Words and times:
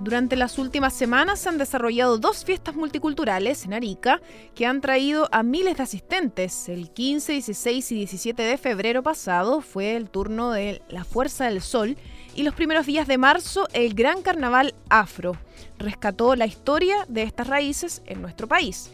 Durante 0.00 0.36
las 0.36 0.58
últimas 0.58 0.92
semanas 0.92 1.40
se 1.40 1.48
han 1.48 1.56
desarrollado 1.56 2.18
dos 2.18 2.44
fiestas 2.44 2.74
multiculturales 2.74 3.64
en 3.64 3.72
Arica 3.72 4.20
que 4.54 4.66
han 4.66 4.82
traído 4.82 5.26
a 5.32 5.42
miles 5.42 5.78
de 5.78 5.82
asistentes. 5.82 6.68
El 6.68 6.90
15, 6.90 7.32
16 7.32 7.92
y 7.92 7.94
17 7.94 8.42
de 8.42 8.58
febrero 8.58 9.02
pasado 9.02 9.62
fue 9.62 9.96
el 9.96 10.10
turno 10.10 10.50
de 10.50 10.82
la 10.90 11.04
Fuerza 11.04 11.46
del 11.46 11.62
Sol 11.62 11.96
y 12.34 12.42
los 12.42 12.54
primeros 12.54 12.84
días 12.84 13.08
de 13.08 13.16
marzo 13.16 13.68
el 13.72 13.94
Gran 13.94 14.20
Carnaval 14.20 14.74
Afro. 14.90 15.38
Rescató 15.78 16.36
la 16.36 16.44
historia 16.44 17.06
de 17.08 17.22
estas 17.22 17.46
raíces 17.46 18.02
en 18.04 18.20
nuestro 18.20 18.46
país. 18.46 18.90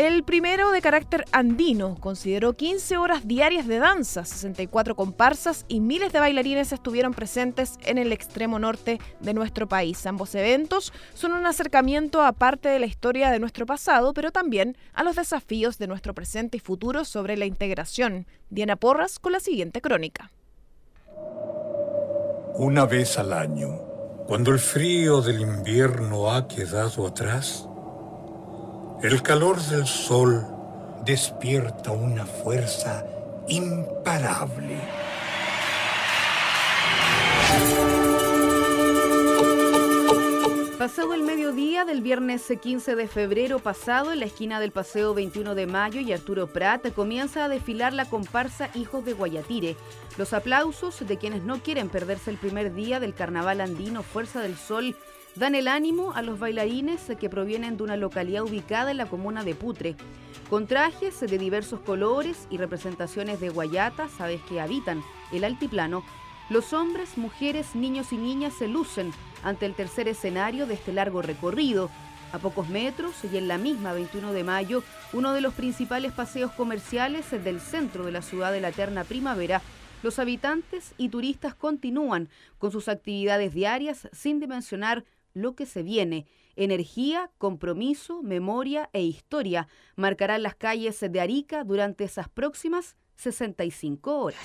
El 0.00 0.22
primero 0.22 0.70
de 0.70 0.80
carácter 0.80 1.26
andino 1.30 1.94
consideró 2.00 2.54
15 2.54 2.96
horas 2.96 3.28
diarias 3.28 3.66
de 3.66 3.78
danza, 3.78 4.24
64 4.24 4.96
comparsas 4.96 5.66
y 5.68 5.80
miles 5.80 6.10
de 6.10 6.20
bailarines 6.20 6.72
estuvieron 6.72 7.12
presentes 7.12 7.74
en 7.84 7.98
el 7.98 8.10
extremo 8.10 8.58
norte 8.58 8.98
de 9.20 9.34
nuestro 9.34 9.68
país. 9.68 10.06
Ambos 10.06 10.34
eventos 10.34 10.94
son 11.12 11.32
un 11.32 11.44
acercamiento 11.44 12.22
a 12.22 12.32
parte 12.32 12.70
de 12.70 12.78
la 12.78 12.86
historia 12.86 13.30
de 13.30 13.40
nuestro 13.40 13.66
pasado, 13.66 14.14
pero 14.14 14.32
también 14.32 14.74
a 14.94 15.04
los 15.04 15.16
desafíos 15.16 15.76
de 15.76 15.88
nuestro 15.88 16.14
presente 16.14 16.56
y 16.56 16.60
futuro 16.60 17.04
sobre 17.04 17.36
la 17.36 17.44
integración. 17.44 18.26
Diana 18.48 18.76
Porras 18.76 19.18
con 19.18 19.32
la 19.32 19.40
siguiente 19.40 19.82
crónica. 19.82 20.30
Una 22.54 22.86
vez 22.86 23.18
al 23.18 23.34
año, 23.34 23.68
cuando 24.26 24.50
el 24.50 24.60
frío 24.60 25.20
del 25.20 25.42
invierno 25.42 26.32
ha 26.32 26.48
quedado 26.48 27.06
atrás, 27.06 27.68
el 29.02 29.22
calor 29.22 29.58
del 29.62 29.86
sol 29.86 30.46
despierta 31.06 31.90
una 31.90 32.26
fuerza 32.26 33.06
imparable. 33.48 34.76
Pasado 40.78 41.14
el 41.14 41.22
mediodía 41.22 41.84
del 41.86 42.02
viernes 42.02 42.52
15 42.60 42.94
de 42.94 43.08
febrero 43.08 43.58
pasado, 43.58 44.12
en 44.12 44.20
la 44.20 44.26
esquina 44.26 44.60
del 44.60 44.70
Paseo 44.70 45.14
21 45.14 45.54
de 45.54 45.66
Mayo 45.66 46.00
y 46.00 46.12
Arturo 46.12 46.46
Prat, 46.46 46.92
comienza 46.92 47.44
a 47.44 47.48
desfilar 47.48 47.94
la 47.94 48.04
comparsa 48.04 48.70
Hijos 48.74 49.04
de 49.04 49.14
Guayatire. 49.14 49.76
Los 50.18 50.34
aplausos 50.34 51.06
de 51.06 51.16
quienes 51.16 51.42
no 51.42 51.62
quieren 51.62 51.88
perderse 51.88 52.30
el 52.30 52.36
primer 52.36 52.74
día 52.74 53.00
del 53.00 53.14
carnaval 53.14 53.62
andino 53.62 54.02
Fuerza 54.02 54.40
del 54.40 54.56
Sol 54.56 54.94
dan 55.36 55.54
el 55.54 55.68
ánimo 55.68 56.12
a 56.14 56.22
los 56.22 56.38
bailarines 56.38 57.12
que 57.18 57.30
provienen 57.30 57.76
de 57.76 57.82
una 57.84 57.96
localidad 57.96 58.42
ubicada 58.42 58.90
en 58.90 58.96
la 58.96 59.06
comuna 59.06 59.44
de 59.44 59.54
Putre, 59.54 59.96
con 60.48 60.66
trajes 60.66 61.20
de 61.20 61.38
diversos 61.38 61.80
colores 61.80 62.46
y 62.50 62.56
representaciones 62.56 63.40
de 63.40 63.50
guayatas, 63.50 64.20
aves 64.20 64.40
que 64.48 64.60
habitan 64.60 65.02
el 65.32 65.44
altiplano. 65.44 66.04
Los 66.48 66.72
hombres, 66.72 67.16
mujeres, 67.16 67.76
niños 67.76 68.12
y 68.12 68.16
niñas 68.16 68.54
se 68.54 68.66
lucen 68.66 69.12
ante 69.44 69.66
el 69.66 69.74
tercer 69.74 70.08
escenario 70.08 70.66
de 70.66 70.74
este 70.74 70.92
largo 70.92 71.22
recorrido. 71.22 71.90
A 72.32 72.38
pocos 72.38 72.68
metros 72.68 73.14
y 73.24 73.36
en 73.36 73.48
la 73.48 73.58
misma 73.58 73.92
21 73.92 74.32
de 74.32 74.44
mayo, 74.44 74.82
uno 75.12 75.32
de 75.32 75.40
los 75.40 75.54
principales 75.54 76.12
paseos 76.12 76.52
comerciales 76.52 77.30
del 77.30 77.60
centro 77.60 78.04
de 78.04 78.12
la 78.12 78.22
ciudad 78.22 78.52
de 78.52 78.60
la 78.60 78.68
eterna 78.68 79.04
primavera, 79.04 79.62
los 80.02 80.18
habitantes 80.18 80.94
y 80.96 81.08
turistas 81.10 81.54
continúan 81.54 82.28
con 82.58 82.72
sus 82.72 82.88
actividades 82.88 83.52
diarias 83.52 84.08
sin 84.12 84.40
dimensionar 84.40 85.04
lo 85.34 85.54
que 85.54 85.66
se 85.66 85.82
viene. 85.82 86.26
Energía, 86.56 87.30
compromiso, 87.38 88.22
memoria 88.22 88.90
e 88.92 89.02
historia 89.02 89.68
marcarán 89.96 90.42
las 90.42 90.54
calles 90.54 91.00
de 91.00 91.20
Arica 91.20 91.64
durante 91.64 92.04
esas 92.04 92.28
próximas 92.28 92.96
65 93.16 94.18
horas. 94.18 94.40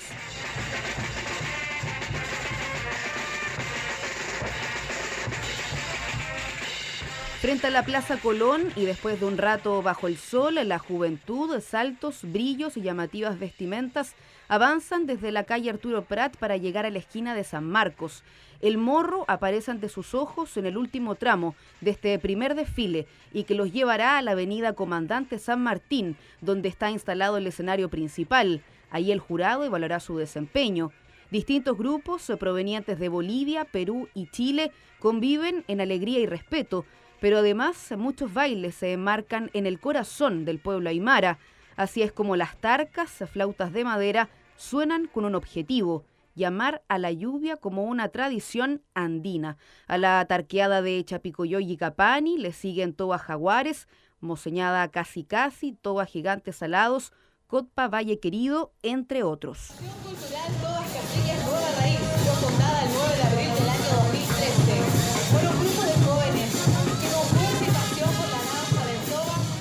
Frente 7.40 7.68
a 7.68 7.70
la 7.70 7.84
Plaza 7.84 8.16
Colón 8.16 8.72
y 8.74 8.86
después 8.86 9.20
de 9.20 9.26
un 9.26 9.38
rato 9.38 9.80
bajo 9.80 10.08
el 10.08 10.16
sol, 10.16 10.58
la 10.64 10.78
juventud, 10.78 11.60
saltos, 11.60 12.20
brillos 12.22 12.76
y 12.76 12.82
llamativas 12.82 13.38
vestimentas 13.38 14.16
avanzan 14.48 15.06
desde 15.06 15.30
la 15.30 15.44
calle 15.44 15.70
Arturo 15.70 16.04
Prat 16.04 16.36
para 16.38 16.56
llegar 16.56 16.86
a 16.86 16.90
la 16.90 16.98
esquina 16.98 17.34
de 17.34 17.44
San 17.44 17.64
Marcos. 17.64 18.24
El 18.60 18.78
morro 18.78 19.24
aparece 19.28 19.70
ante 19.70 19.88
sus 19.88 20.14
ojos 20.14 20.56
en 20.56 20.66
el 20.66 20.76
último 20.76 21.14
tramo 21.14 21.54
de 21.80 21.90
este 21.90 22.18
primer 22.18 22.54
desfile 22.54 23.06
y 23.32 23.44
que 23.44 23.54
los 23.54 23.72
llevará 23.72 24.18
a 24.18 24.22
la 24.22 24.32
avenida 24.32 24.74
Comandante 24.74 25.38
San 25.38 25.62
Martín, 25.62 26.16
donde 26.40 26.68
está 26.68 26.90
instalado 26.90 27.36
el 27.36 27.46
escenario 27.46 27.88
principal. 27.88 28.62
Ahí 28.90 29.12
el 29.12 29.20
jurado 29.20 29.64
evaluará 29.64 30.00
su 30.00 30.16
desempeño. 30.16 30.90
Distintos 31.30 31.76
grupos 31.76 32.32
provenientes 32.38 32.98
de 32.98 33.08
Bolivia, 33.08 33.64
Perú 33.64 34.08
y 34.14 34.28
Chile 34.30 34.70
conviven 35.00 35.64
en 35.68 35.80
alegría 35.80 36.20
y 36.20 36.26
respeto, 36.26 36.86
pero 37.20 37.38
además 37.38 37.92
muchos 37.98 38.32
bailes 38.32 38.76
se 38.76 38.92
enmarcan 38.92 39.50
en 39.52 39.66
el 39.66 39.80
corazón 39.80 40.44
del 40.44 40.60
pueblo 40.60 40.88
aymara. 40.88 41.38
Así 41.74 42.02
es 42.02 42.12
como 42.12 42.36
las 42.36 42.56
tarcas, 42.58 43.24
flautas 43.32 43.72
de 43.72 43.84
madera, 43.84 44.30
suenan 44.56 45.08
con 45.08 45.24
un 45.24 45.34
objetivo, 45.34 46.04
llamar 46.36 46.84
a 46.86 46.98
la 46.98 47.10
lluvia 47.10 47.56
como 47.56 47.84
una 47.84 48.10
tradición 48.10 48.82
andina. 48.94 49.56
A 49.88 49.98
la 49.98 50.24
tarqueada 50.26 50.82
de 50.82 51.04
Chapicoyoy 51.04 51.72
y 51.72 51.76
Capani 51.76 52.38
le 52.38 52.52
siguen 52.52 52.94
toba 52.94 53.18
jaguares, 53.18 53.88
moseñada 54.20 54.86
casi 54.88 55.24
casi, 55.24 55.72
toba 55.72 56.06
gigantes 56.06 56.62
alados, 56.62 57.12
Cotpa 57.48 57.88
Valle 57.88 58.20
Querido, 58.20 58.72
entre 58.82 59.22
otros. 59.22 59.72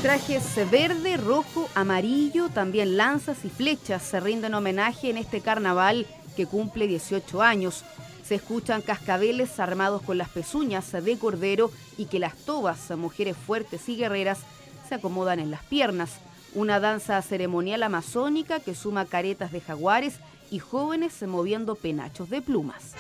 Trajes 0.02 0.70
verde, 0.70 1.18
rojo, 1.18 1.68
amarillo, 1.74 2.50
también 2.50 2.96
lanzas 2.96 3.44
y 3.44 3.50
flechas 3.50 4.04
se 4.04 4.20
rinden 4.20 4.54
homenaje 4.54 5.10
en 5.10 5.18
este 5.18 5.42
carnaval 5.42 6.06
que 6.36 6.46
cumple 6.46 6.88
18 6.88 7.42
años. 7.42 7.84
Se 8.24 8.36
escuchan 8.36 8.82
cascabeles 8.82 9.60
armados 9.60 10.02
con 10.02 10.18
las 10.18 10.30
pezuñas 10.30 10.92
de 10.92 11.18
cordero 11.18 11.72
y 11.98 12.06
que 12.06 12.20
las 12.20 12.36
tobas, 12.36 12.90
mujeres 12.98 13.36
fuertes 13.38 13.88
y 13.90 13.96
guerreras, 13.96 14.40
se 14.88 14.96
acomodan 14.96 15.40
en 15.40 15.52
las 15.52 15.64
piernas. 15.64 16.12
Una 16.54 16.80
danza 16.80 17.22
ceremonial 17.22 17.84
amazónica 17.84 18.60
que 18.60 18.76
suma 18.76 19.06
caretas 19.06 19.52
de 19.52 19.62
jaguares 19.62 20.20
y 20.52 20.60
jóvenes 20.60 21.22
moviendo 21.24 21.76
penachos 21.76 22.30
de 22.30 22.42
plumas. 22.42 22.94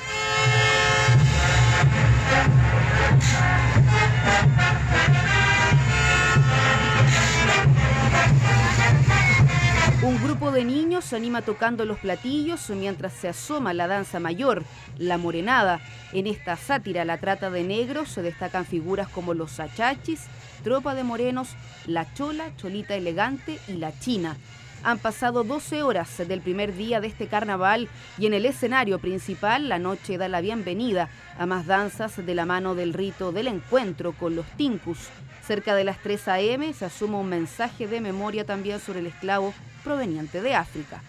Un 10.05 10.21
grupo 10.21 10.51
de 10.51 10.63
niños 10.63 11.03
se 11.03 11.15
anima 11.15 11.41
tocando 11.41 11.83
los 11.83 11.97
platillos 11.97 12.69
mientras 12.69 13.11
se 13.11 13.27
asoma 13.27 13.73
la 13.73 13.87
danza 13.87 14.19
mayor, 14.19 14.63
la 14.99 15.17
morenada. 15.17 15.81
En 16.13 16.27
esta 16.27 16.55
sátira, 16.57 17.05
la 17.05 17.17
trata 17.17 17.49
de 17.49 17.63
negros, 17.63 18.09
se 18.09 18.21
destacan 18.21 18.67
figuras 18.67 19.07
como 19.07 19.33
los 19.33 19.53
sachachis, 19.53 20.25
tropa 20.63 20.93
de 20.93 21.03
morenos, 21.03 21.55
la 21.87 22.13
chola, 22.13 22.55
cholita 22.55 22.93
elegante 22.93 23.57
y 23.67 23.77
la 23.77 23.97
china. 23.97 24.37
Han 24.83 24.99
pasado 24.99 25.43
12 25.43 25.81
horas 25.81 26.15
del 26.27 26.39
primer 26.39 26.75
día 26.75 27.01
de 27.01 27.07
este 27.07 27.25
carnaval 27.25 27.89
y 28.19 28.27
en 28.27 28.35
el 28.35 28.45
escenario 28.45 28.99
principal 28.99 29.69
la 29.69 29.79
noche 29.79 30.19
da 30.19 30.27
la 30.27 30.39
bienvenida 30.39 31.09
a 31.39 31.47
más 31.47 31.65
danzas 31.65 32.23
de 32.23 32.35
la 32.35 32.45
mano 32.45 32.75
del 32.75 32.93
rito 32.93 33.31
del 33.31 33.47
encuentro 33.47 34.13
con 34.13 34.35
los 34.35 34.45
tincus. 34.55 34.99
Cerca 35.47 35.73
de 35.73 35.83
las 35.83 35.97
3 36.03 36.27
a.m. 36.27 36.73
se 36.73 36.85
asuma 36.85 37.17
un 37.17 37.29
mensaje 37.29 37.87
de 37.87 38.01
memoria 38.01 38.45
también 38.45 38.79
sobre 38.79 38.99
el 38.99 39.07
esclavo 39.07 39.51
proveniente 39.85 40.41
de 40.41 40.55
África. 40.55 40.99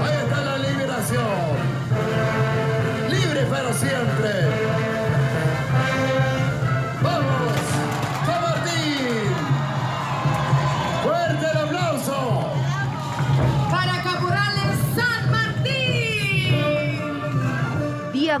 Ahí 0.00 0.14
está 0.22 0.40
la 0.44 0.58
liberación. 0.58 1.24
Libre 3.10 3.42
para 3.46 3.72
siempre. 3.72 4.39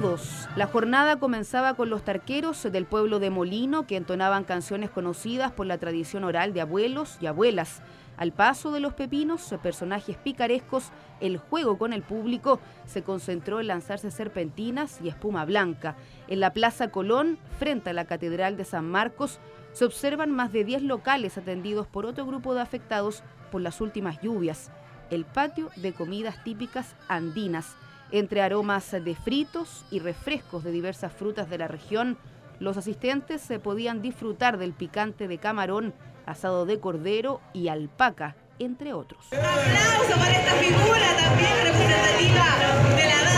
Día 0.00 0.10
2. 0.10 0.48
La 0.56 0.66
jornada 0.66 1.16
comenzaba 1.18 1.74
con 1.74 1.90
los 1.90 2.02
tarqueros 2.02 2.62
del 2.62 2.86
pueblo 2.86 3.18
de 3.18 3.30
Molino 3.30 3.86
que 3.86 3.96
entonaban 3.96 4.44
canciones 4.44 4.90
conocidas 4.90 5.52
por 5.52 5.66
la 5.66 5.78
tradición 5.78 6.24
oral 6.24 6.52
de 6.52 6.60
abuelos 6.60 7.18
y 7.20 7.26
abuelas. 7.26 7.82
Al 8.16 8.32
paso 8.32 8.70
de 8.70 8.80
los 8.80 8.92
pepinos, 8.92 9.54
personajes 9.62 10.16
picarescos, 10.16 10.90
el 11.20 11.38
juego 11.38 11.78
con 11.78 11.92
el 11.92 12.02
público 12.02 12.60
se 12.86 13.02
concentró 13.02 13.60
en 13.60 13.68
lanzarse 13.68 14.10
serpentinas 14.10 15.00
y 15.02 15.08
espuma 15.08 15.44
blanca. 15.44 15.96
En 16.28 16.40
la 16.40 16.52
Plaza 16.52 16.88
Colón, 16.88 17.38
frente 17.58 17.90
a 17.90 17.94
la 17.94 18.04
Catedral 18.04 18.56
de 18.56 18.64
San 18.64 18.90
Marcos, 18.90 19.38
se 19.72 19.84
observan 19.84 20.32
más 20.32 20.52
de 20.52 20.64
10 20.64 20.82
locales 20.82 21.38
atendidos 21.38 21.86
por 21.86 22.04
otro 22.04 22.26
grupo 22.26 22.54
de 22.54 22.60
afectados 22.60 23.22
por 23.50 23.62
las 23.62 23.80
últimas 23.80 24.20
lluvias. 24.20 24.70
El 25.10 25.24
patio 25.24 25.70
de 25.76 25.92
comidas 25.92 26.44
típicas 26.44 26.94
andinas 27.08 27.76
Entre 28.12 28.42
aromas 28.42 28.90
de 28.90 29.14
fritos 29.14 29.84
y 29.90 30.00
refrescos 30.00 30.64
de 30.64 30.72
diversas 30.72 31.12
frutas 31.12 31.48
de 31.48 31.58
la 31.58 31.68
región, 31.68 32.18
los 32.58 32.76
asistentes 32.76 33.40
se 33.40 33.58
podían 33.58 34.02
disfrutar 34.02 34.58
del 34.58 34.72
picante 34.72 35.28
de 35.28 35.38
camarón, 35.38 35.94
asado 36.26 36.66
de 36.66 36.80
cordero 36.80 37.40
y 37.52 37.68
alpaca, 37.68 38.36
entre 38.58 38.92
otros. 38.92 39.26
Aplauso 39.28 40.18
para 40.18 40.32
esta 40.32 40.52
figura 40.54 41.06
también 41.18 41.52
representativa 41.62 43.29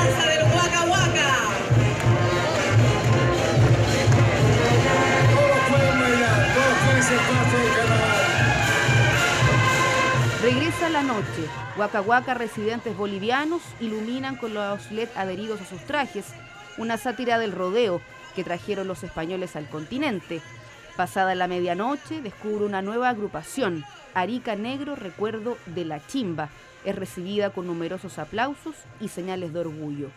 la 10.93 11.03
noche. 11.03 11.49
Waka 11.79 12.35
residentes 12.35 12.95
bolivianos 12.97 13.63
iluminan 13.81 14.37
con 14.37 14.53
los 14.53 14.91
LED 14.93 15.09
adheridos 15.17 15.61
a 15.63 15.65
sus 15.65 15.81
trajes 15.87 16.27
una 16.77 16.99
sátira 16.99 17.39
del 17.39 17.53
rodeo 17.53 18.03
que 18.37 18.45
trajeron 18.45 18.89
los 18.89 19.03
españoles 19.03 19.57
al 19.57 19.69
continente. 19.69 20.43
Pasada 20.97 21.35
la 21.35 21.49
medianoche, 21.49 22.21
descubre 22.21 22.67
una 22.67 22.83
nueva 22.83 23.09
agrupación, 23.09 23.85
Arica 24.13 24.55
Negro 24.55 24.95
Recuerdo 24.95 25.57
de 25.67 25.87
la 25.87 26.07
Chimba. 26.07 26.51
Es 26.85 26.95
recibida 26.95 27.51
con 27.51 27.67
numerosos 27.67 28.19
aplausos 28.19 28.75
y 29.01 29.09
señales 29.09 29.55
de 29.55 29.61
orgullo. 29.61 30.11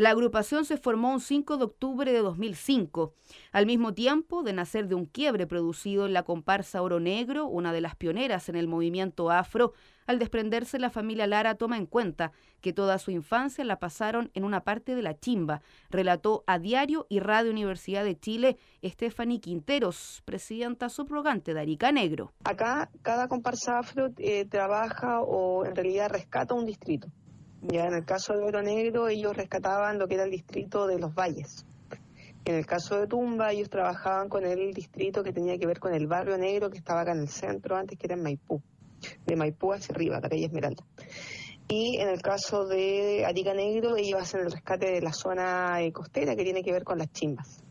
La 0.00 0.12
agrupación 0.12 0.64
se 0.64 0.78
formó 0.78 1.12
un 1.12 1.20
5 1.20 1.58
de 1.58 1.64
octubre 1.64 2.10
de 2.10 2.20
2005, 2.20 3.12
al 3.52 3.66
mismo 3.66 3.92
tiempo 3.92 4.42
de 4.42 4.54
nacer 4.54 4.88
de 4.88 4.94
un 4.94 5.04
quiebre 5.04 5.46
producido 5.46 6.06
en 6.06 6.14
la 6.14 6.22
comparsa 6.22 6.80
Oro 6.80 7.00
Negro, 7.00 7.44
una 7.44 7.70
de 7.74 7.82
las 7.82 7.96
pioneras 7.96 8.48
en 8.48 8.56
el 8.56 8.66
movimiento 8.66 9.30
afro. 9.30 9.74
Al 10.06 10.18
desprenderse, 10.18 10.78
la 10.78 10.88
familia 10.88 11.26
Lara 11.26 11.56
toma 11.56 11.76
en 11.76 11.84
cuenta 11.84 12.32
que 12.62 12.72
toda 12.72 12.98
su 12.98 13.10
infancia 13.10 13.62
la 13.62 13.78
pasaron 13.78 14.30
en 14.32 14.44
una 14.44 14.62
parte 14.62 14.94
de 14.94 15.02
la 15.02 15.18
chimba, 15.18 15.60
relató 15.90 16.44
a 16.46 16.58
Diario 16.58 17.06
y 17.10 17.20
Radio 17.20 17.50
Universidad 17.50 18.02
de 18.02 18.18
Chile 18.18 18.56
Stephanie 18.82 19.40
Quinteros, 19.40 20.22
presidenta 20.24 20.88
subrogante 20.88 21.52
de 21.52 21.60
Arica 21.60 21.92
Negro. 21.92 22.32
Acá 22.44 22.88
cada 23.02 23.28
comparsa 23.28 23.80
afro 23.80 24.08
eh, 24.16 24.46
trabaja 24.46 25.20
o 25.20 25.66
en 25.66 25.76
realidad 25.76 26.08
rescata 26.08 26.54
un 26.54 26.64
distrito. 26.64 27.08
Ya 27.62 27.86
en 27.86 27.94
el 27.94 28.04
caso 28.04 28.34
de 28.34 28.42
Oro 28.42 28.62
Negro 28.62 29.08
ellos 29.08 29.36
rescataban 29.36 29.98
lo 29.98 30.08
que 30.08 30.14
era 30.14 30.24
el 30.24 30.30
distrito 30.30 30.86
de 30.86 30.98
los 30.98 31.14
valles. 31.14 31.66
En 32.44 32.54
el 32.54 32.64
caso 32.64 32.98
de 32.98 33.06
Tumba 33.06 33.52
ellos 33.52 33.68
trabajaban 33.68 34.28
con 34.28 34.46
el 34.46 34.72
distrito 34.72 35.22
que 35.22 35.32
tenía 35.32 35.58
que 35.58 35.66
ver 35.66 35.78
con 35.78 35.92
el 35.94 36.06
barrio 36.06 36.38
negro 36.38 36.70
que 36.70 36.78
estaba 36.78 37.02
acá 37.02 37.12
en 37.12 37.20
el 37.20 37.28
centro 37.28 37.76
antes 37.76 37.98
que 37.98 38.06
era 38.06 38.14
en 38.14 38.22
Maipú. 38.22 38.62
De 39.26 39.36
Maipú 39.36 39.72
hacia 39.72 39.94
arriba, 39.94 40.20
Calle 40.20 40.46
Esmeralda. 40.46 40.84
Y 41.68 41.98
en 41.98 42.08
el 42.08 42.20
caso 42.22 42.66
de 42.66 43.24
Arica 43.26 43.54
Negro 43.54 43.96
ellos 43.96 44.20
hacen 44.20 44.40
el 44.40 44.50
rescate 44.50 44.90
de 44.90 45.00
la 45.00 45.12
zona 45.12 45.80
eh, 45.82 45.92
costera 45.92 46.34
que 46.34 46.42
tiene 46.42 46.62
que 46.62 46.72
ver 46.72 46.82
con 46.82 46.98
las 46.98 47.12
chimbas. 47.12 47.62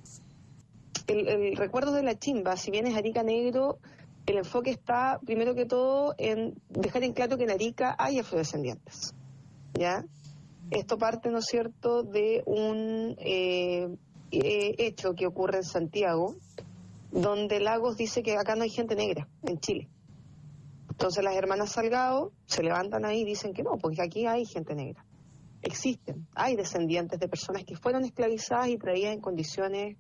El, 1.08 1.28
el 1.28 1.58
recuerdo 1.58 1.92
de 1.92 2.04
la 2.04 2.18
chimba, 2.18 2.56
si 2.56 2.72
bien 2.72 2.88
es 2.88 2.96
Arica 2.96 3.24
Negro, 3.24 3.80
el 4.26 4.38
enfoque 4.38 4.70
está 4.70 5.20
primero 5.26 5.56
que 5.56 5.66
todo 5.66 6.14
en 6.18 6.54
dejar 6.70 7.04
en 7.04 7.14
claro 7.14 7.38
que 7.38 7.44
en 7.44 7.52
Arica 7.52 7.96
hay 7.98 8.20
afrodescendientes. 8.20 9.16
¿Ya? 9.80 10.04
Esto 10.72 10.98
parte, 10.98 11.30
¿no 11.30 11.40
es 11.40 11.46
cierto?, 11.46 12.04
de 12.04 12.44
un 12.46 13.16
eh, 13.18 13.88
eh, 14.32 14.76
hecho 14.78 15.14
que 15.16 15.26
ocurre 15.26 15.58
en 15.58 15.64
Santiago, 15.64 16.36
donde 17.12 17.60
Lagos 17.60 17.96
dice 17.98 18.22
que 18.22 18.38
acá 18.38 18.56
no 18.56 18.64
hay 18.64 18.70
gente 18.70 18.96
negra, 18.96 19.28
en 19.44 19.58
Chile. 19.60 19.90
Entonces 20.90 21.24
las 21.24 21.36
hermanas 21.36 21.72
Salgado 21.72 22.34
se 22.46 22.62
levantan 22.62 23.06
ahí 23.06 23.22
y 23.22 23.26
dicen 23.26 23.54
que 23.54 23.64
no, 23.64 23.78
porque 23.78 24.02
aquí 24.02 24.28
hay 24.28 24.46
gente 24.46 24.76
negra. 24.76 25.06
Existen, 25.62 26.28
hay 26.36 26.56
descendientes 26.56 27.20
de 27.20 27.30
personas 27.30 27.64
que 27.64 27.76
fueron 27.76 28.04
esclavizadas 28.04 28.68
y 28.68 28.78
traídas 28.78 29.14
en 29.14 29.22
condiciones 29.22 29.98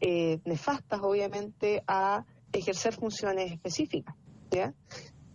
eh, 0.00 0.38
nefastas, 0.44 1.00
obviamente, 1.02 1.82
a 1.88 2.24
ejercer 2.52 2.94
funciones 2.94 3.50
específicas, 3.50 4.14
¿ya? 4.50 4.72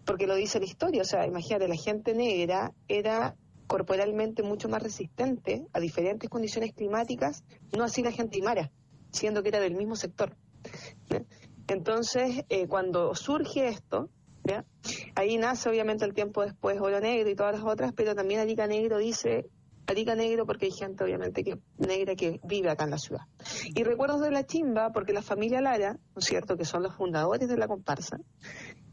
Porque 0.06 0.25
lo 0.25 0.35
dice 0.35 0.59
la 0.59 0.65
historia, 0.65 1.01
o 1.01 1.06
sea, 1.06 1.27
imagínate, 1.27 1.68
la 1.68 1.75
gente 1.75 2.15
negra 2.15 2.74
era 2.88 3.35
corporalmente 3.68 4.44
mucho 4.44 4.69
más 4.69 4.83
resistente 4.83 5.65
a 5.74 5.80
diferentes 5.80 6.30
condiciones 6.30 6.74
climáticas, 6.74 7.44
no 7.75 7.83
así 7.83 8.04
la 8.04 8.12
gente 8.12 8.38
aymara, 8.38 8.71
siendo 9.12 9.44
que 9.44 9.50
era 9.50 9.60
del 9.60 9.75
mismo 9.75 9.95
sector. 9.95 10.36
Entonces, 11.68 12.44
eh, 12.50 12.68
cuando 12.68 13.15
surge 13.15 13.68
esto, 13.68 14.10
ahí 15.15 15.38
nace 15.38 15.69
obviamente 15.69 16.06
el 16.06 16.13
tiempo 16.13 16.44
después 16.44 16.80
Oro 16.80 17.00
Negro 17.00 17.30
y 17.30 17.36
todas 17.36 17.56
las 17.56 17.63
otras, 17.63 17.94
pero 17.94 18.15
también 18.15 18.42
Arica 18.42 18.68
Negro 18.68 18.98
dice, 18.98 19.50
Arica 19.88 20.16
Negro 20.16 20.45
porque 20.45 20.66
hay 20.66 20.71
gente 20.71 21.04
obviamente 21.04 21.44
que 21.44 21.59
negra 21.77 22.16
que 22.16 22.39
vive 22.44 22.69
acá 22.69 22.83
en 22.83 22.92
la 22.92 22.98
ciudad. 22.98 23.24
Y 23.74 23.83
recuerdos 23.83 24.21
de 24.21 24.31
la 24.31 24.45
chimba 24.45 24.92
porque 24.92 25.13
la 25.13 25.21
familia 25.21 25.62
Lara, 25.62 25.94
¿no 25.94 26.19
es 26.19 26.25
cierto?, 26.25 26.57
que 26.57 26.66
son 26.66 26.83
los 26.83 26.95
fundadores 26.95 27.48
de 27.48 27.57
la 27.57 27.68
comparsa, 27.68 28.18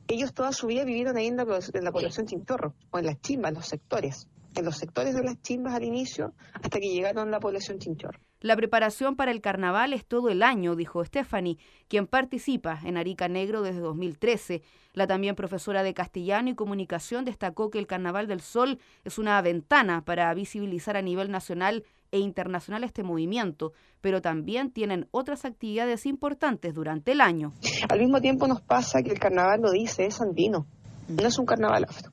ellos 0.08 0.34
toda 0.34 0.52
su 0.52 0.66
vida 0.66 0.84
vivieron 0.84 1.16
ahí 1.16 1.28
en 1.28 1.36
la, 1.36 1.44
población 1.44 2.26
Chinchorro, 2.26 2.74
o 2.90 2.98
en 2.98 3.06
las 3.06 3.20
chimbas, 3.20 3.52
los 3.52 3.66
sectores 3.66 4.28
en 4.54 4.64
los 4.64 4.76
sectores 4.76 5.14
de 5.14 5.22
las 5.22 5.40
chimbas 5.42 5.74
al 5.74 5.84
inicio 5.84 6.32
hasta 6.54 6.80
que 6.80 6.88
llegaron 6.88 7.28
a 7.28 7.30
la 7.30 7.40
población 7.40 7.78
chinchorro. 7.78 8.18
La 8.42 8.56
preparación 8.56 9.16
para 9.16 9.32
el 9.32 9.42
carnaval 9.42 9.92
es 9.92 10.06
todo 10.06 10.30
el 10.30 10.42
año, 10.42 10.74
dijo 10.74 11.04
Stephanie, 11.04 11.58
quien 11.88 12.06
participa 12.06 12.80
en 12.84 12.96
Arica 12.96 13.28
Negro 13.28 13.60
desde 13.60 13.80
2013. 13.80 14.62
La 14.94 15.06
también 15.06 15.34
profesora 15.34 15.82
de 15.82 15.92
castellano 15.92 16.48
y 16.48 16.54
comunicación 16.54 17.26
destacó 17.26 17.70
que 17.70 17.78
el 17.78 17.86
Carnaval 17.86 18.28
del 18.28 18.40
Sol 18.40 18.78
es 19.04 19.18
una 19.18 19.40
ventana 19.42 20.04
para 20.06 20.32
visibilizar 20.32 20.96
a 20.96 21.02
nivel 21.02 21.30
nacional 21.30 21.84
e 22.12 22.18
internacional 22.18 22.82
este 22.82 23.02
movimiento, 23.02 23.72
pero 24.00 24.22
también 24.22 24.72
tienen 24.72 25.06
otras 25.10 25.44
actividades 25.44 26.06
importantes 26.06 26.74
durante 26.74 27.12
el 27.12 27.20
año. 27.20 27.52
Al 27.90 28.00
mismo 28.00 28.20
tiempo 28.22 28.48
nos 28.48 28.62
pasa 28.62 29.02
que 29.02 29.10
el 29.10 29.18
carnaval 29.18 29.60
lo 29.60 29.70
dice, 29.70 30.06
es 30.06 30.20
andino, 30.20 30.66
no 31.08 31.28
es 31.28 31.38
un 31.38 31.44
carnaval 31.46 31.84
afro. 31.84 32.10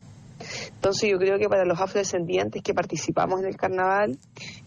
Entonces 0.73 1.09
yo 1.09 1.17
creo 1.17 1.37
que 1.39 1.49
para 1.49 1.65
los 1.65 1.79
afrodescendientes 1.79 2.61
que 2.61 2.73
participamos 2.73 3.41
en 3.41 3.47
el 3.47 3.57
carnaval 3.57 4.17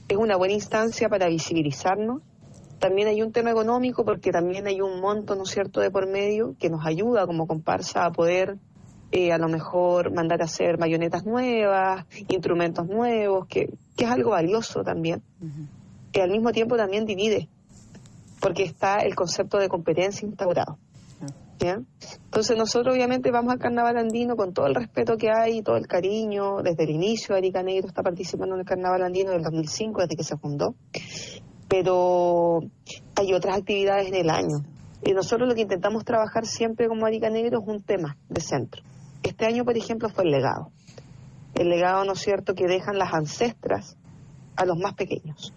es 0.09 0.17
una 0.17 0.37
buena 0.37 0.55
instancia 0.55 1.09
para 1.09 1.29
visibilizarnos. 1.29 2.23
También 2.79 3.09
hay 3.09 3.23
un 3.23 3.33
tema 3.33 3.51
económico 3.51 4.05
porque 4.05 4.31
también 4.31 4.67
hay 4.67 4.81
un 4.81 5.01
monto, 5.01 5.35
¿no 5.37 5.43
es 5.43 5.51
cierto?, 5.51 5.81
de 5.81 5.91
por 5.91 6.09
medio 6.09 6.57
que 6.59 6.71
nos 6.71 6.87
ayuda 6.87 7.27
como 7.27 7.47
comparsa 7.47 8.07
a 8.07 8.13
poder 8.13 8.57
eh, 9.13 9.33
a 9.33 9.39
lo 9.39 9.49
mejor 9.49 10.15
mandar 10.15 10.41
a 10.41 10.45
hacer 10.45 10.79
mayonetas 10.79 11.27
nuevas, 11.27 12.07
instrumentos 12.29 12.87
nuevos, 12.87 13.47
que, 13.49 13.69
que 13.97 14.05
es 14.05 14.11
algo 14.11 14.31
valioso 14.31 14.85
también. 14.85 15.23
Que 16.13 16.23
al 16.23 16.31
mismo 16.31 16.53
tiempo 16.53 16.77
también 16.77 17.07
divide, 17.07 17.49
porque 18.41 18.63
está 18.63 18.99
el 19.01 19.17
concepto 19.17 19.59
de 19.59 19.69
competencia 19.69 20.27
instaurado. 20.27 20.79
Entonces 21.61 22.57
nosotros 22.57 22.95
obviamente 22.95 23.31
vamos 23.31 23.53
al 23.53 23.59
carnaval 23.59 23.99
andino 23.99 24.35
con 24.35 24.55
todo 24.55 24.67
el 24.67 24.75
respeto 24.75 25.17
que 25.17 25.31
hay, 25.31 25.63
todo 25.63 25.77
el 25.77 25.87
cariño, 25.87 26.63
desde 26.63 26.85
el 26.85 26.91
inicio 26.91 27.35
Arica 27.35 27.63
Negro 27.63 27.89
está 27.89 28.03
participando 28.03 28.55
en 28.55 28.61
el 28.61 28.67
carnaval 28.67 29.03
andino 29.03 29.33
del 29.33 29.43
2005, 29.43 30.01
desde 30.01 30.17
que 30.17 30.25
se 30.25 30.37
fundó, 30.39 30.75
pero 31.69 32.61
hay 33.15 33.35
otras 33.35 33.59
actividades 33.59 34.09
en 34.09 34.15
el 34.15 34.31
año. 34.31 34.65
Y 35.03 35.13
nosotros 35.13 35.49
lo 35.49 35.55
que 35.55 35.63
intentamos 35.63 36.05
trabajar 36.05 36.47
siempre 36.47 36.89
como 36.89 37.07
Arica 37.07 37.31
Negro 37.31 37.61
es 37.61 37.69
un 37.69 37.83
tema 37.83 38.17
de 38.29 38.41
centro. 38.41 38.83
Este 39.23 39.47
año, 39.47 39.65
por 39.65 39.77
ejemplo, 39.77 40.09
fue 40.09 40.25
el 40.25 40.31
legado. 40.31 40.71
El 41.55 41.69
legado, 41.69 42.05
¿no 42.05 42.13
es 42.13 42.21
cierto?, 42.21 42.55
que 42.55 42.67
dejan 42.67 42.99
las 42.99 43.13
ancestras 43.13 43.97
a 44.57 44.65
los 44.65 44.79
más 44.79 44.95
pequeños 44.95 45.55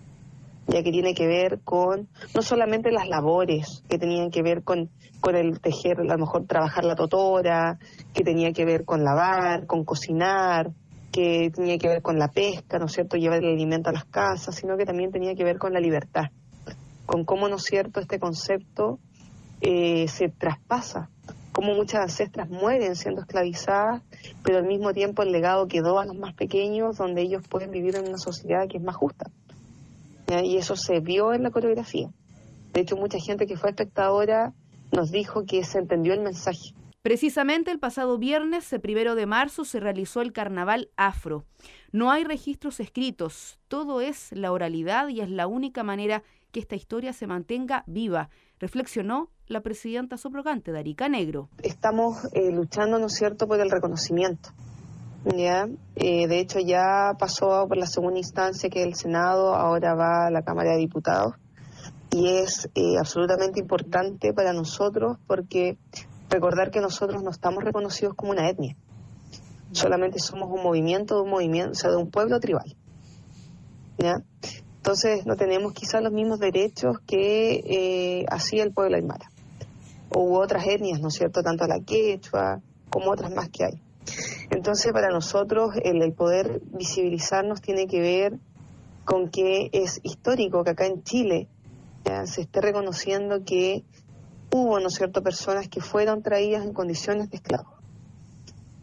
ya 0.67 0.83
que 0.83 0.91
tiene 0.91 1.13
que 1.13 1.27
ver 1.27 1.59
con 1.63 2.07
no 2.33 2.41
solamente 2.41 2.91
las 2.91 3.07
labores 3.07 3.83
que 3.89 3.97
tenían 3.97 4.31
que 4.31 4.41
ver 4.41 4.63
con, 4.63 4.89
con 5.19 5.35
el 5.35 5.59
tejer, 5.59 5.99
a 5.99 6.03
lo 6.03 6.17
mejor 6.17 6.45
trabajar 6.47 6.85
la 6.85 6.95
totora, 6.95 7.79
que 8.13 8.23
tenía 8.23 8.53
que 8.53 8.65
ver 8.65 8.85
con 8.85 9.03
lavar, 9.03 9.65
con 9.65 9.83
cocinar, 9.83 10.71
que 11.11 11.51
tenía 11.53 11.77
que 11.77 11.87
ver 11.87 12.01
con 12.01 12.17
la 12.17 12.29
pesca, 12.29 12.79
¿no 12.79 12.85
es 12.85 12.93
cierto?, 12.93 13.17
llevar 13.17 13.39
el 13.43 13.53
alimento 13.53 13.89
a 13.89 13.93
las 13.93 14.05
casas, 14.05 14.55
sino 14.55 14.77
que 14.77 14.85
también 14.85 15.11
tenía 15.11 15.35
que 15.35 15.43
ver 15.43 15.59
con 15.59 15.71
la 15.71 15.79
libertad, 15.79 16.31
con 17.05 17.23
cómo, 17.23 17.47
¿no 17.47 17.57
es 17.57 17.63
cierto?, 17.63 17.99
este 17.99 18.19
concepto 18.19 18.99
eh, 19.61 20.07
se 20.07 20.29
traspasa, 20.29 21.09
cómo 21.51 21.75
muchas 21.75 22.01
ancestras 22.01 22.49
mueren 22.49 22.95
siendo 22.95 23.21
esclavizadas, 23.21 24.01
pero 24.43 24.57
al 24.57 24.65
mismo 24.65 24.91
tiempo 24.91 25.21
el 25.21 25.31
legado 25.31 25.67
quedó 25.67 25.99
a 25.99 26.05
los 26.05 26.17
más 26.17 26.33
pequeños, 26.33 26.97
donde 26.97 27.21
ellos 27.21 27.47
pueden 27.47 27.69
vivir 27.69 27.95
en 27.95 28.07
una 28.07 28.17
sociedad 28.17 28.67
que 28.67 28.77
es 28.77 28.83
más 28.83 28.95
justa. 28.95 29.29
¿Ya? 30.33 30.43
Y 30.43 30.57
eso 30.57 30.75
se 30.75 30.99
vio 30.99 31.33
en 31.33 31.43
la 31.43 31.51
coreografía. 31.51 32.09
De 32.73 32.81
hecho, 32.81 32.97
mucha 32.97 33.19
gente 33.19 33.45
que 33.45 33.57
fue 33.57 33.69
espectadora 33.69 34.53
nos 34.91 35.11
dijo 35.11 35.45
que 35.45 35.63
se 35.63 35.79
entendió 35.79 36.13
el 36.13 36.21
mensaje. 36.21 36.73
Precisamente 37.01 37.69
el 37.69 37.79
pasado 37.79 38.17
viernes, 38.17 38.71
el 38.71 38.79
primero 38.79 39.15
de 39.15 39.25
marzo, 39.25 39.65
se 39.65 39.79
realizó 39.79 40.21
el 40.21 40.31
carnaval 40.31 40.89
afro. 40.95 41.43
No 41.91 42.11
hay 42.11 42.23
registros 42.23 42.79
escritos, 42.79 43.59
todo 43.67 43.99
es 43.99 44.31
la 44.31 44.51
oralidad 44.51 45.09
y 45.09 45.19
es 45.19 45.29
la 45.29 45.47
única 45.47 45.83
manera 45.83 46.23
que 46.51 46.61
esta 46.61 46.75
historia 46.75 47.11
se 47.11 47.27
mantenga 47.27 47.83
viva, 47.87 48.29
reflexionó 48.59 49.29
la 49.47 49.61
presidenta 49.61 50.17
sobrogante 50.17 50.71
Darica 50.71 51.09
Negro. 51.09 51.49
Estamos 51.61 52.25
eh, 52.31 52.51
luchando, 52.51 52.99
¿no 52.99 53.07
es 53.07 53.13
cierto?, 53.13 53.47
por 53.47 53.59
el 53.59 53.69
reconocimiento. 53.69 54.51
¿Ya? 55.25 55.67
Eh, 55.95 56.27
de 56.27 56.39
hecho, 56.39 56.59
ya 56.59 57.13
pasó 57.17 57.67
por 57.67 57.77
la 57.77 57.85
segunda 57.85 58.19
instancia 58.19 58.69
que 58.69 58.83
el 58.83 58.95
Senado, 58.95 59.55
ahora 59.55 59.95
va 59.95 60.27
a 60.27 60.31
la 60.31 60.43
Cámara 60.43 60.71
de 60.71 60.77
Diputados 60.77 61.35
y 62.11 62.29
es 62.29 62.69
eh, 62.75 62.97
absolutamente 62.99 63.59
importante 63.59 64.33
para 64.33 64.53
nosotros 64.53 65.17
porque 65.27 65.77
recordar 66.29 66.71
que 66.71 66.81
nosotros 66.81 67.23
no 67.23 67.31
estamos 67.31 67.63
reconocidos 67.63 68.13
como 68.15 68.31
una 68.31 68.49
etnia, 68.49 68.75
solamente 69.71 70.19
somos 70.19 70.49
un 70.51 70.63
movimiento 70.63 71.15
de 71.15 71.21
un 71.21 71.29
movimiento, 71.29 71.71
o 71.71 71.75
sea, 71.75 71.89
de 71.89 71.97
un 71.97 72.09
pueblo 72.09 72.39
tribal. 72.39 72.75
¿ya? 73.97 74.21
Entonces 74.77 75.25
no 75.25 75.35
tenemos 75.35 75.73
quizás 75.73 76.03
los 76.03 76.11
mismos 76.11 76.39
derechos 76.39 76.97
que 77.07 77.55
eh, 77.65 78.25
el 78.51 78.73
pueblo 78.73 78.97
aymara 78.97 79.29
u 80.15 80.35
otras 80.35 80.67
etnias, 80.67 80.99
¿no 80.99 81.07
es 81.07 81.15
cierto? 81.15 81.41
Tanto 81.41 81.65
la 81.65 81.79
quechua 81.79 82.61
como 82.89 83.11
otras 83.11 83.33
más 83.33 83.49
que 83.49 83.65
hay. 83.65 83.81
Entonces 84.49 84.91
para 84.91 85.09
nosotros 85.09 85.75
el, 85.83 86.01
el 86.01 86.13
poder 86.13 86.61
visibilizarnos 86.65 87.61
tiene 87.61 87.87
que 87.87 88.01
ver 88.01 88.39
con 89.05 89.29
que 89.29 89.69
es 89.71 89.99
histórico 90.03 90.63
que 90.63 90.71
acá 90.71 90.85
en 90.85 91.03
Chile 91.03 91.47
se 92.25 92.41
esté 92.41 92.61
reconociendo 92.61 93.43
que 93.45 93.83
hubo, 94.51 94.79
¿no 94.79 94.87
es 94.87 94.95
cierto?, 94.95 95.23
personas 95.23 95.67
que 95.67 95.81
fueron 95.81 96.21
traídas 96.21 96.65
en 96.65 96.73
condiciones 96.73 97.29
de 97.29 97.37
esclavos, 97.37 97.73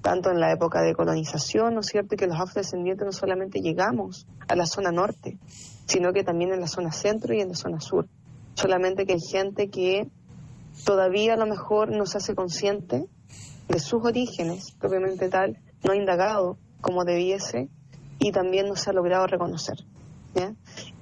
tanto 0.03 0.31
en 0.31 0.41
la 0.41 0.53
época 0.53 0.83
de 0.83 0.95
colonización, 0.95 1.75
¿no 1.75 1.81
es 1.81 1.87
cierto?, 1.87 2.17
que 2.17 2.27
los 2.27 2.41
afrodescendientes 2.41 3.05
no 3.05 3.13
solamente 3.13 3.61
llegamos 3.61 4.27
a 4.49 4.57
la 4.57 4.67
zona 4.67 4.91
norte, 4.91 5.39
sino 5.87 6.13
que 6.13 6.25
también 6.25 6.53
en 6.53 6.61
la 6.61 6.67
zona 6.67 6.93
centro 6.93 7.35
y 7.35 7.41
en 7.41 7.51
la 7.51 7.55
zona 7.55 7.81
sur. 7.81 8.09
Solamente 8.55 9.07
que 9.07 9.13
hay 9.13 9.21
gente 9.21 9.69
que 9.69 10.09
todavía 10.85 11.35
a 11.35 11.37
lo 11.37 11.47
mejor 11.47 11.91
no 11.91 12.07
se 12.07 12.19
hace 12.19 12.35
consciente 12.35 13.07
de 13.71 13.79
sus 13.79 14.05
orígenes, 14.05 14.73
propiamente 14.73 15.29
tal, 15.29 15.59
no 15.85 15.93
ha 15.93 15.97
indagado 15.97 16.59
como 16.81 17.05
debiese 17.05 17.69
y 18.19 18.33
también 18.33 18.67
no 18.67 18.77
se 18.77 18.91
ha 18.91 18.93
logrado 18.93 19.27
reconocer. 19.27 19.85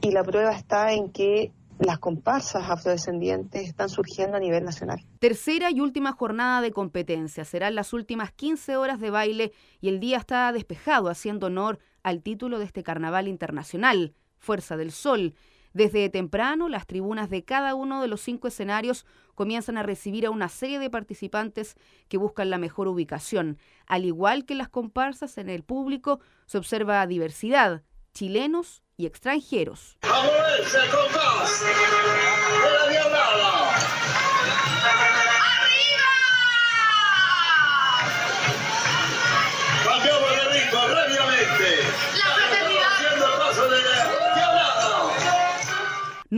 Y 0.01 0.11
la 0.13 0.23
prueba 0.23 0.53
está 0.53 0.93
en 0.93 1.11
que 1.11 1.53
las 1.79 1.99
comparsas 1.99 2.69
afrodescendientes 2.69 3.69
están 3.69 3.89
surgiendo 3.89 4.37
a 4.37 4.41
nivel 4.41 4.65
nacional. 4.65 4.99
Tercera 5.19 5.71
y 5.71 5.81
última 5.81 6.13
jornada 6.13 6.61
de 6.61 6.73
competencia. 6.73 7.45
Serán 7.45 7.75
las 7.75 7.93
últimas 7.93 8.33
15 8.33 8.77
horas 8.77 9.01
de 9.01 9.11
baile 9.11 9.53
y 9.81 9.89
el 9.89 10.01
día 10.01 10.19
está 10.19 10.53
despejado, 10.53 11.09
haciendo 11.09 11.47
honor 11.47 11.79
al 12.03 12.23
título 12.23 12.59
de 12.59 12.65
este 12.65 12.83
carnaval 12.83 13.29
internacional, 13.29 14.15
Fuerza 14.39 14.77
del 14.77 14.93
Sol. 14.93 15.35
Desde 15.73 16.09
temprano, 16.09 16.69
las 16.69 16.87
tribunas 16.87 17.31
de 17.31 17.45
cada 17.45 17.75
uno 17.75 18.01
de 18.03 18.09
los 18.09 18.21
cinco 18.21 18.49
escenarios 18.49 19.07
comienzan 19.35 19.77
a 19.79 19.83
recibir 19.83 20.27
a 20.27 20.31
una 20.31 20.49
serie 20.49 20.79
de 20.79 20.91
participantes 20.91 21.77
que 22.09 22.19
buscan 22.19 22.51
la 22.51 22.59
mejor 22.59 22.89
ubicación. 22.89 23.59
Al 23.87 24.05
igual 24.05 24.45
que 24.45 24.55
las 24.55 24.69
comparsas 24.69 25.39
en 25.39 25.49
el 25.49 25.63
público, 25.63 26.21
se 26.47 26.59
observa 26.59 27.07
diversidad, 27.07 27.83
chilenos 28.13 28.83
y 28.97 29.07
extranjeros. 29.07 29.99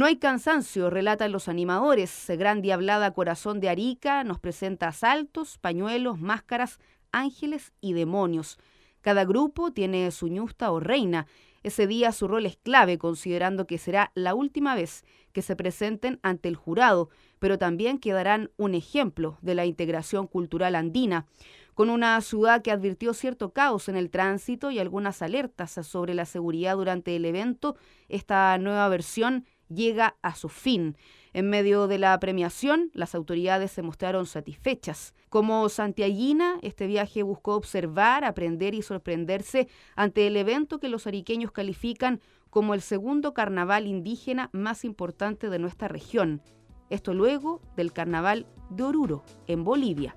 No 0.00 0.06
hay 0.06 0.16
cansancio, 0.16 0.88
relatan 0.88 1.30
los 1.30 1.46
animadores. 1.46 2.24
Gran 2.38 2.62
Diablada 2.62 3.10
Corazón 3.10 3.60
de 3.60 3.68
Arica 3.68 4.24
nos 4.24 4.40
presenta 4.40 4.88
asaltos, 4.88 5.58
pañuelos, 5.58 6.18
máscaras, 6.18 6.78
ángeles 7.12 7.74
y 7.82 7.92
demonios. 7.92 8.58
Cada 9.02 9.26
grupo 9.26 9.72
tiene 9.72 10.10
su 10.10 10.28
ñusta 10.28 10.72
o 10.72 10.80
reina 10.80 11.26
ese 11.62 11.86
día 11.86 12.12
su 12.12 12.26
rol 12.26 12.46
es 12.46 12.56
clave, 12.56 12.96
considerando 12.96 13.66
que 13.66 13.76
será 13.76 14.12
la 14.14 14.34
última 14.34 14.74
vez 14.74 15.04
que 15.32 15.42
se 15.42 15.56
presenten 15.56 16.18
ante 16.22 16.48
el 16.48 16.56
jurado, 16.56 17.10
pero 17.38 17.58
también 17.58 17.98
quedarán 17.98 18.50
un 18.56 18.74
ejemplo 18.74 19.36
de 19.42 19.54
la 19.54 19.66
integración 19.66 20.26
cultural 20.26 20.74
andina, 20.74 21.26
con 21.74 21.90
una 21.90 22.18
ciudad 22.22 22.62
que 22.62 22.70
advirtió 22.70 23.12
cierto 23.12 23.52
caos 23.52 23.90
en 23.90 23.96
el 23.96 24.10
tránsito 24.10 24.70
y 24.70 24.78
algunas 24.78 25.20
alertas 25.20 25.72
sobre 25.86 26.14
la 26.14 26.24
seguridad 26.24 26.76
durante 26.76 27.14
el 27.14 27.26
evento. 27.26 27.76
Esta 28.08 28.56
nueva 28.56 28.88
versión 28.88 29.44
llega 29.70 30.16
a 30.22 30.34
su 30.34 30.48
fin. 30.48 30.96
En 31.32 31.48
medio 31.48 31.86
de 31.86 31.98
la 31.98 32.18
premiación, 32.18 32.90
las 32.92 33.14
autoridades 33.14 33.70
se 33.70 33.82
mostraron 33.82 34.26
satisfechas. 34.26 35.14
Como 35.28 35.68
santiaguina, 35.68 36.58
este 36.62 36.86
viaje 36.86 37.22
buscó 37.22 37.54
observar, 37.54 38.24
aprender 38.24 38.74
y 38.74 38.82
sorprenderse 38.82 39.68
ante 39.94 40.26
el 40.26 40.36
evento 40.36 40.80
que 40.80 40.88
los 40.88 41.06
ariqueños 41.06 41.52
califican 41.52 42.20
como 42.50 42.74
el 42.74 42.80
segundo 42.80 43.32
carnaval 43.32 43.86
indígena 43.86 44.50
más 44.52 44.84
importante 44.84 45.48
de 45.48 45.60
nuestra 45.60 45.88
región. 45.88 46.42
Esto 46.90 47.14
luego 47.14 47.62
del 47.76 47.92
carnaval 47.92 48.46
de 48.68 48.82
Oruro, 48.82 49.24
en 49.46 49.62
Bolivia. 49.62 50.16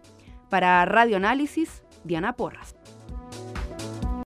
Para 0.49 0.83
Radio 0.85 1.17
Análisis, 1.17 1.83
Diana 2.03 2.35
Porras. 2.35 2.75